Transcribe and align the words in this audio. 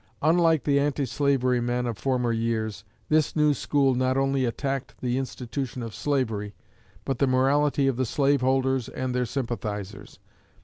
Unlike 0.23 0.63
the 0.63 0.79
anti 0.79 1.05
slavery 1.05 1.61
men 1.61 1.85
of 1.85 1.95
former 1.95 2.31
years, 2.31 2.83
this 3.09 3.35
new 3.35 3.53
school 3.53 3.93
not 3.93 4.17
only 4.17 4.45
attacked 4.45 4.99
the 4.99 5.19
institution 5.19 5.83
of 5.83 5.93
slavery, 5.93 6.55
but 7.05 7.19
the 7.19 7.27
morality 7.27 7.85
of 7.85 7.97
the 7.97 8.05
slaveholders 8.07 8.89
and 8.89 9.13
their 9.13 9.27
sympathizers. 9.27 10.17